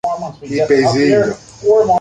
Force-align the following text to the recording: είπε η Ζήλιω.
είπε 0.39 0.73
η 0.79 0.85
Ζήλιω. 0.87 1.25